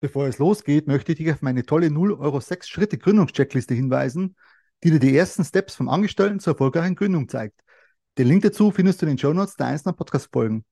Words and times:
Bevor 0.00 0.28
es 0.28 0.38
losgeht, 0.38 0.86
möchte 0.86 1.10
ich 1.10 1.18
dich 1.18 1.32
auf 1.32 1.42
meine 1.42 1.66
tolle 1.66 1.90
0 1.90 2.12
Euro 2.12 2.38
6 2.38 2.68
Schritte 2.68 2.98
Gründungscheckliste 2.98 3.74
hinweisen, 3.74 4.36
die 4.84 4.92
dir 4.92 5.00
die 5.00 5.16
ersten 5.16 5.44
Steps 5.44 5.74
vom 5.74 5.88
Angestellten 5.88 6.38
zur 6.38 6.52
erfolgreichen 6.52 6.94
Gründung 6.94 7.28
zeigt. 7.28 7.60
Den 8.16 8.28
Link 8.28 8.44
dazu 8.44 8.70
findest 8.70 9.02
du 9.02 9.06
in 9.06 9.12
den 9.12 9.18
Show 9.18 9.32
Notes 9.32 9.56
der 9.56 9.66
einzelnen 9.66 9.96
Podcast-Folgen. 9.96 10.64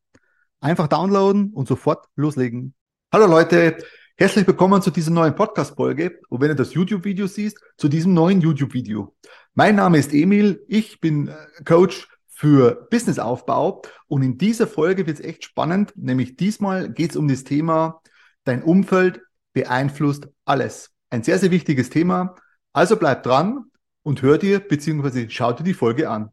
Einfach 0.60 0.86
downloaden 0.86 1.50
und 1.52 1.66
sofort 1.66 2.06
loslegen. 2.14 2.74
Hallo 3.12 3.26
Leute, 3.26 3.78
herzlich 4.16 4.46
willkommen 4.46 4.80
zu 4.80 4.92
dieser 4.92 5.10
neuen 5.10 5.34
Podcast-Folge 5.34 6.20
und 6.28 6.40
wenn 6.40 6.50
du 6.50 6.54
das 6.54 6.74
YouTube-Video 6.74 7.26
siehst, 7.26 7.58
zu 7.78 7.88
diesem 7.88 8.14
neuen 8.14 8.40
YouTube-Video. 8.40 9.16
Mein 9.54 9.74
Name 9.74 9.98
ist 9.98 10.14
Emil, 10.14 10.64
ich 10.68 11.00
bin 11.00 11.26
äh, 11.26 11.34
Coach 11.64 12.06
für 12.28 12.86
Businessaufbau 12.92 13.82
und 14.06 14.22
in 14.22 14.38
dieser 14.38 14.68
Folge 14.68 15.04
wird 15.08 15.18
es 15.18 15.24
echt 15.24 15.42
spannend, 15.42 15.94
nämlich 15.96 16.36
diesmal 16.36 16.92
geht 16.92 17.10
es 17.10 17.16
um 17.16 17.26
das 17.26 17.42
Thema 17.42 18.00
Dein 18.46 18.62
Umfeld 18.62 19.22
beeinflusst 19.52 20.28
alles. 20.44 20.92
Ein 21.10 21.24
sehr, 21.24 21.38
sehr 21.38 21.50
wichtiges 21.50 21.90
Thema. 21.90 22.36
Also 22.72 22.96
bleib 22.96 23.24
dran 23.24 23.72
und 24.02 24.22
hör 24.22 24.38
dir 24.38 24.60
bzw. 24.60 25.28
schau 25.28 25.52
dir 25.52 25.64
die 25.64 25.74
Folge 25.74 26.08
an. 26.08 26.30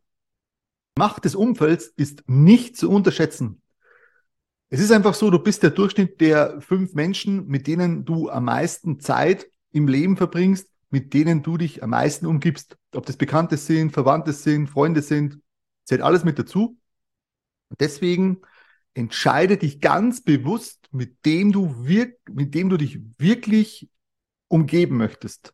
Macht 0.96 1.26
des 1.26 1.34
Umfelds 1.34 1.88
ist 1.88 2.24
nicht 2.28 2.78
zu 2.78 2.92
unterschätzen. 2.92 3.64
Es 4.70 4.80
ist 4.80 4.92
einfach 4.92 5.16
so, 5.16 5.32
du 5.32 5.40
bist 5.40 5.64
der 5.64 5.72
Durchschnitt 5.72 6.22
der 6.22 6.62
fünf 6.62 6.94
Menschen, 6.94 7.48
mit 7.48 7.66
denen 7.66 8.06
du 8.06 8.30
am 8.30 8.46
meisten 8.46 9.00
Zeit 9.00 9.48
im 9.72 9.88
Leben 9.88 10.16
verbringst, 10.16 10.70
mit 10.92 11.16
denen 11.16 11.42
du 11.42 11.58
dich 11.58 11.82
am 11.82 11.90
meisten 11.90 12.28
umgibst. 12.28 12.78
Ob 12.94 13.08
das 13.08 13.18
Bekannte 13.18 13.58
sind, 13.58 13.92
Verwandte 13.92 14.34
sind, 14.34 14.68
Freunde 14.68 15.02
sind, 15.02 15.40
zählt 15.84 16.02
alles 16.02 16.24
mit 16.24 16.38
dazu. 16.38 16.78
deswegen 17.80 18.42
entscheide 18.94 19.58
dich 19.58 19.82
ganz 19.82 20.22
bewusst, 20.22 20.88
mit 20.92 21.26
dem 21.26 21.52
du 21.52 21.86
wirk 21.86 22.18
mit 22.30 22.54
dem 22.54 22.70
du 22.70 22.78
dich 22.78 23.00
wirklich 23.18 23.90
umgeben 24.48 24.98
möchtest. 24.98 25.54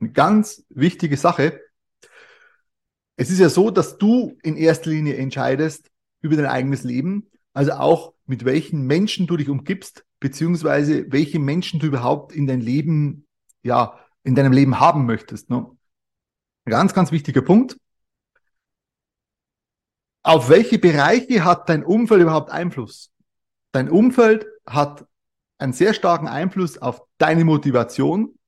Eine 0.00 0.12
ganz 0.12 0.64
wichtige 0.70 1.16
Sache. 1.16 1.60
Es 3.16 3.30
ist 3.30 3.38
ja 3.38 3.50
so, 3.50 3.70
dass 3.70 3.98
du 3.98 4.38
in 4.42 4.56
erster 4.56 4.90
Linie 4.90 5.16
entscheidest 5.16 5.90
über 6.22 6.36
dein 6.36 6.46
eigenes 6.46 6.84
Leben, 6.84 7.30
also 7.52 7.72
auch 7.72 8.14
mit 8.26 8.44
welchen 8.44 8.86
Menschen 8.86 9.26
du 9.26 9.36
dich 9.36 9.48
umgibst, 9.48 10.04
beziehungsweise 10.20 11.10
welche 11.12 11.38
Menschen 11.38 11.80
du 11.80 11.86
überhaupt 11.86 12.32
in 12.32 12.46
dein 12.46 12.60
Leben, 12.60 13.26
ja, 13.62 13.98
in 14.22 14.34
deinem 14.34 14.52
Leben 14.52 14.80
haben 14.80 15.04
möchtest. 15.04 15.50
Ne? 15.50 15.66
Ganz, 16.64 16.94
ganz 16.94 17.12
wichtiger 17.12 17.42
Punkt. 17.42 17.76
Auf 20.30 20.48
welche 20.48 20.78
Bereiche 20.78 21.44
hat 21.44 21.68
dein 21.68 21.82
Umfeld 21.82 22.22
überhaupt 22.22 22.52
Einfluss? 22.52 23.10
Dein 23.72 23.90
Umfeld 23.90 24.46
hat 24.64 25.04
einen 25.58 25.72
sehr 25.72 25.92
starken 25.92 26.28
Einfluss 26.28 26.78
auf 26.78 27.02
deine 27.18 27.44
Motivation, 27.44 28.38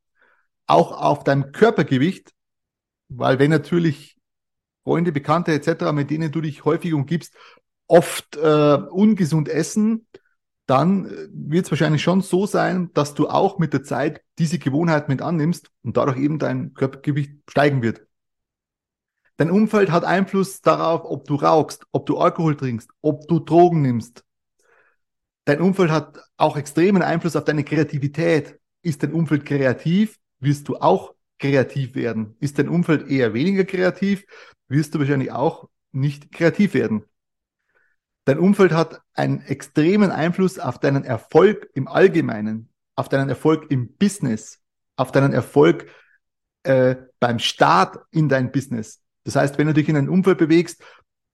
auch 0.69 0.93
auf 0.93 1.25
dein 1.25 1.51
Körpergewicht, 1.51 2.31
weil 3.09 3.41
wenn 3.41 3.51
natürlich 3.51 4.17
Freunde, 4.85 5.11
Bekannte 5.11 5.55
etc., 5.55 5.91
mit 5.91 6.09
denen 6.11 6.31
du 6.31 6.41
dich 6.41 6.65
häufig 6.65 6.95
umgibst, 6.95 7.35
oft 7.89 8.37
äh, 8.37 8.75
ungesund 8.89 9.49
essen, 9.49 10.07
dann 10.67 11.07
äh, 11.07 11.27
wird 11.33 11.65
es 11.65 11.73
wahrscheinlich 11.73 12.05
schon 12.05 12.21
so 12.21 12.47
sein, 12.47 12.93
dass 12.95 13.15
du 13.15 13.29
auch 13.29 13.59
mit 13.59 13.73
der 13.73 13.83
Zeit 13.83 14.23
diese 14.39 14.61
Gewohnheit 14.61 15.09
mit 15.09 15.21
annimmst 15.21 15.73
und 15.83 15.97
dadurch 15.97 16.19
eben 16.19 16.39
dein 16.39 16.75
Körpergewicht 16.75 17.39
steigen 17.51 17.83
wird. 17.83 18.07
Dein 19.37 19.51
Umfeld 19.51 19.91
hat 19.91 20.05
Einfluss 20.05 20.61
darauf, 20.61 21.05
ob 21.05 21.27
du 21.27 21.37
rauchst, 21.37 21.85
ob 21.93 22.07
du 22.07 22.19
Alkohol 22.19 22.57
trinkst, 22.57 22.91
ob 23.01 23.27
du 23.29 23.41
Drogen 23.41 23.83
nimmst. 23.83 24.25
Dein 25.45 25.61
Umfeld 25.61 25.91
hat 25.91 26.19
auch 26.37 26.57
extremen 26.57 27.03
Einfluss 27.03 27.35
auf 27.35 27.45
deine 27.45 27.65
Kreativität. 27.65 28.61
Ist 28.83 29.03
dein 29.03 29.13
Umfeld 29.13 29.45
kreativ, 29.45 30.19
wirst 30.41 30.69
du 30.69 30.77
auch 30.77 31.15
kreativ 31.39 31.95
werden. 31.95 32.37
Ist 32.41 32.59
dein 32.59 32.69
Umfeld 32.69 33.09
eher 33.09 33.35
weniger 33.35 33.65
kreativ, 33.65 34.25
wirst 34.69 34.95
du 34.95 35.01
wahrscheinlich 35.01 35.33
auch 35.33 35.69
nicht 35.91 36.31
kreativ 36.33 36.75
werden. 36.75 37.05
Dein 38.25 38.39
Umfeld 38.39 38.73
hat 38.73 39.01
einen 39.15 39.41
extremen 39.41 40.13
Einfluss 40.13 40.59
auf 40.59 40.79
deinen 40.79 41.05
Erfolg 41.05 41.69
im 41.75 41.89
Allgemeinen, 41.89 42.69
auf 42.95 43.09
deinen 43.09 43.29
Erfolg 43.29 43.71
im 43.71 43.97
Business, 43.97 44.61
auf 44.97 45.11
deinen 45.11 45.33
Erfolg 45.33 45.87
äh, 46.63 46.95
beim 47.19 47.41
Start 47.41 47.99
in 48.13 48.29
dein 48.29 48.53
Business. 48.53 49.02
Das 49.25 49.37
heißt, 49.37 49.59
wenn 49.59 49.67
du 49.67 49.75
dich 49.75 49.89
in 49.89 49.97
ein 49.97 50.09
Umfeld 50.09 50.39
bewegst, 50.39 50.83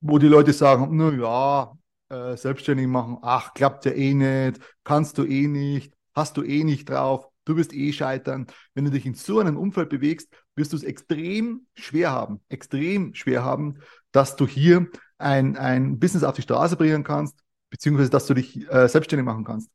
wo 0.01 0.19
die 0.19 0.29
Leute 0.29 0.53
sagen, 0.53 0.97
na 0.97 1.13
ja, 1.13 1.73
äh, 2.11 2.37
selbstständig 2.37 2.87
machen, 2.87 3.19
ach, 3.23 3.55
klappt 3.55 3.85
ja 3.85 3.93
eh 3.93 4.15
nicht, 4.15 4.61
kannst 4.85 5.19
du 5.19 5.25
eh 5.25 5.47
nicht, 5.49 5.95
hast 6.15 6.37
du 6.37 6.43
eh 6.43 6.65
nicht 6.65 6.89
drauf, 6.89 7.29
du 7.45 7.57
wirst 7.57 7.73
eh 7.73 7.93
scheitern. 7.93 8.47
Wenn 8.75 8.85
du 8.85 8.91
dich 8.91 9.07
in 9.07 9.15
so 9.15 9.41
einem 9.41 9.57
Umfeld 9.57 9.89
bewegst, 9.89 10.29
wirst 10.55 10.73
du 10.73 10.77
es 10.77 10.83
extrem 10.85 11.67
schwer 11.75 12.13
haben, 12.13 12.41
extrem 12.49 13.15
schwer 13.15 13.45
haben, 13.45 13.79
dass 14.13 14.37
du 14.37 14.47
hier 14.47 14.89
ein, 15.19 15.57
ein 15.57 15.99
Business 15.99 16.25
auf 16.25 16.37
die 16.37 16.43
Straße 16.43 16.77
bringen 16.77 17.05
kannst, 17.05 17.39
beziehungsweise 17.71 18.11
dass 18.11 18.27
du 18.27 18.35
dich 18.35 18.69
äh, 18.71 18.89
selbstständig 18.89 19.25
machen 19.25 19.45
kannst. 19.45 19.71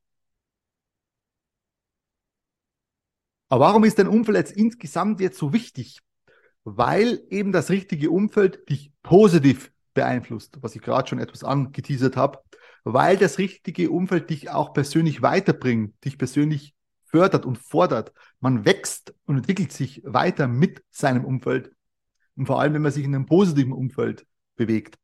Aber 3.49 3.65
warum 3.65 3.83
ist 3.83 3.99
dein 3.99 4.07
Umfeld 4.07 4.37
jetzt 4.37 4.51
insgesamt 4.53 5.19
jetzt 5.19 5.37
so 5.37 5.53
wichtig? 5.53 5.99
Weil 6.63 7.21
eben 7.29 7.51
das 7.51 7.69
richtige 7.69 8.09
Umfeld 8.09 8.69
dich 8.69 8.91
positiv 9.03 9.71
beeinflusst, 9.93 10.57
was 10.61 10.75
ich 10.75 10.81
gerade 10.81 11.07
schon 11.07 11.19
etwas 11.19 11.43
angeteasert 11.43 12.17
habe, 12.17 12.39
weil 12.83 13.17
das 13.17 13.37
richtige 13.37 13.89
Umfeld 13.89 14.29
dich 14.29 14.49
auch 14.49 14.73
persönlich 14.73 15.21
weiterbringt, 15.21 16.03
dich 16.03 16.17
persönlich 16.17 16.73
fördert 17.05 17.45
und 17.45 17.57
fordert. 17.57 18.11
Man 18.39 18.65
wächst 18.65 19.13
und 19.25 19.37
entwickelt 19.37 19.71
sich 19.71 20.01
weiter 20.05 20.47
mit 20.47 20.83
seinem 20.89 21.25
Umfeld 21.25 21.71
und 22.35 22.47
vor 22.47 22.59
allem, 22.59 22.73
wenn 22.73 22.81
man 22.81 22.91
sich 22.91 23.03
in 23.03 23.13
einem 23.13 23.25
positiven 23.25 23.71
Umfeld 23.71 24.25
bewegt. 24.55 24.97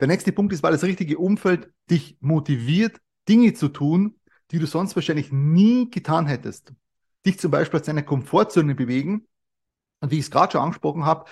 Der 0.00 0.08
nächste 0.08 0.32
Punkt 0.32 0.52
ist, 0.52 0.62
weil 0.62 0.72
das 0.72 0.82
richtige 0.82 1.18
Umfeld 1.18 1.70
dich 1.90 2.16
motiviert, 2.20 2.98
Dinge 3.28 3.52
zu 3.52 3.68
tun, 3.68 4.18
die 4.50 4.58
du 4.58 4.66
sonst 4.66 4.96
wahrscheinlich 4.96 5.30
nie 5.30 5.90
getan 5.90 6.26
hättest. 6.26 6.72
Dich 7.24 7.38
zum 7.38 7.50
Beispiel 7.50 7.78
aus 7.78 7.86
deiner 7.86 8.02
Komfortzone 8.02 8.74
bewegen 8.74 9.28
und 10.02 10.10
wie 10.10 10.18
ich 10.18 10.24
es 10.24 10.30
gerade 10.30 10.52
schon 10.52 10.60
angesprochen 10.60 11.06
habe, 11.06 11.24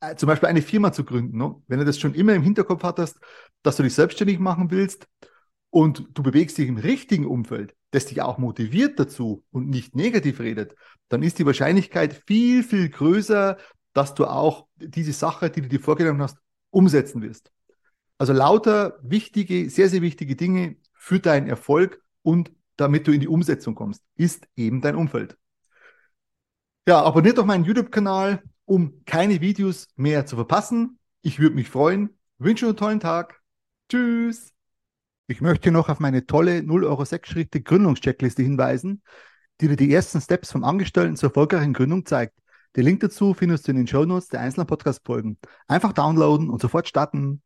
äh, 0.00 0.16
zum 0.16 0.28
Beispiel 0.28 0.48
eine 0.48 0.62
Firma 0.62 0.92
zu 0.92 1.04
gründen. 1.04 1.36
Ne? 1.36 1.54
Wenn 1.66 1.80
du 1.80 1.84
das 1.84 1.98
schon 1.98 2.14
immer 2.14 2.34
im 2.34 2.42
Hinterkopf 2.42 2.82
hattest, 2.82 3.18
dass 3.62 3.76
du 3.76 3.82
dich 3.82 3.94
selbstständig 3.94 4.38
machen 4.38 4.70
willst 4.70 5.06
und 5.70 6.06
du 6.14 6.22
bewegst 6.22 6.56
dich 6.56 6.68
im 6.68 6.78
richtigen 6.78 7.26
Umfeld, 7.26 7.74
das 7.90 8.06
dich 8.06 8.22
auch 8.22 8.38
motiviert 8.38 8.98
dazu 8.98 9.44
und 9.50 9.68
nicht 9.68 9.94
negativ 9.94 10.40
redet, 10.40 10.74
dann 11.08 11.22
ist 11.22 11.38
die 11.38 11.46
Wahrscheinlichkeit 11.46 12.22
viel, 12.26 12.62
viel 12.62 12.88
größer, 12.88 13.58
dass 13.92 14.14
du 14.14 14.24
auch 14.24 14.66
diese 14.76 15.12
Sache, 15.12 15.50
die 15.50 15.60
du 15.60 15.68
dir 15.68 15.80
vorgenommen 15.80 16.22
hast, 16.22 16.38
umsetzen 16.70 17.20
wirst. 17.20 17.52
Also 18.18 18.32
lauter 18.32 18.98
wichtige, 19.02 19.68
sehr, 19.68 19.88
sehr 19.88 20.00
wichtige 20.00 20.36
Dinge 20.36 20.76
für 20.94 21.18
deinen 21.18 21.48
Erfolg 21.48 22.00
und 22.22 22.52
damit 22.76 23.06
du 23.06 23.12
in 23.12 23.20
die 23.20 23.28
Umsetzung 23.28 23.74
kommst, 23.74 24.02
ist 24.16 24.46
eben 24.56 24.80
dein 24.80 24.96
Umfeld. 24.96 25.36
Ja, 26.88 27.00
abonniert 27.04 27.38
doch 27.38 27.44
meinen 27.44 27.64
YouTube-Kanal, 27.64 28.42
um 28.64 29.04
keine 29.04 29.40
Videos 29.40 29.86
mehr 29.94 30.26
zu 30.26 30.34
verpassen. 30.34 30.98
Ich 31.20 31.38
würde 31.38 31.54
mich 31.54 31.68
freuen. 31.70 32.10
Wünsche 32.38 32.66
einen 32.66 32.76
tollen 32.76 32.98
Tag. 32.98 33.40
Tschüss. 33.88 34.52
Ich 35.28 35.40
möchte 35.40 35.70
noch 35.70 35.88
auf 35.88 36.00
meine 36.00 36.26
tolle 36.26 36.64
0 36.64 36.84
Euro 36.84 37.04
6 37.04 37.28
Schritte 37.28 37.60
Gründungscheckliste 37.62 38.42
hinweisen, 38.42 39.02
die 39.60 39.68
dir 39.68 39.76
die 39.76 39.94
ersten 39.94 40.20
Steps 40.20 40.50
vom 40.50 40.64
Angestellten 40.64 41.16
zur 41.16 41.28
erfolgreichen 41.28 41.72
Gründung 41.72 42.04
zeigt. 42.04 42.34
Den 42.74 42.84
Link 42.84 42.98
dazu 43.00 43.32
findest 43.32 43.68
du 43.68 43.70
in 43.70 43.76
den 43.76 43.86
Show 43.86 44.04
Notes 44.04 44.28
der 44.28 44.40
einzelnen 44.40 44.66
Podcast-Folgen. 44.66 45.38
Einfach 45.68 45.92
downloaden 45.92 46.50
und 46.50 46.60
sofort 46.60 46.88
starten. 46.88 47.40